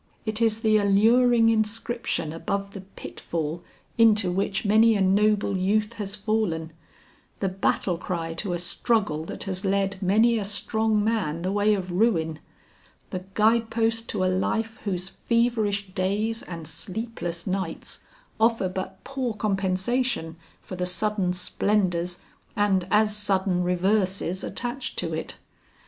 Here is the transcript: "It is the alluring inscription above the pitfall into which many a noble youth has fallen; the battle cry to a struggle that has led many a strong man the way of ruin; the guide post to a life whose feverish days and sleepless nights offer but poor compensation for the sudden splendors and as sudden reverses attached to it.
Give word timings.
"It 0.25 0.41
is 0.41 0.61
the 0.61 0.77
alluring 0.77 1.49
inscription 1.49 2.33
above 2.33 2.71
the 2.71 2.81
pitfall 2.81 3.63
into 3.99 4.31
which 4.31 4.65
many 4.65 4.95
a 4.95 4.99
noble 5.01 5.55
youth 5.55 5.93
has 5.93 6.15
fallen; 6.15 6.71
the 7.39 7.49
battle 7.49 7.99
cry 7.99 8.33
to 8.33 8.53
a 8.53 8.57
struggle 8.57 9.23
that 9.25 9.43
has 9.43 9.63
led 9.63 10.01
many 10.01 10.39
a 10.39 10.43
strong 10.43 11.03
man 11.03 11.43
the 11.43 11.51
way 11.51 11.75
of 11.75 11.91
ruin; 11.91 12.39
the 13.11 13.25
guide 13.35 13.69
post 13.69 14.09
to 14.09 14.23
a 14.25 14.25
life 14.25 14.79
whose 14.85 15.09
feverish 15.09 15.89
days 15.89 16.41
and 16.41 16.67
sleepless 16.67 17.45
nights 17.45 17.99
offer 18.39 18.67
but 18.67 19.03
poor 19.03 19.35
compensation 19.35 20.35
for 20.61 20.75
the 20.75 20.87
sudden 20.87 21.31
splendors 21.31 22.17
and 22.55 22.87
as 22.89 23.15
sudden 23.15 23.61
reverses 23.63 24.43
attached 24.43 24.97
to 24.97 25.13
it. 25.13 25.37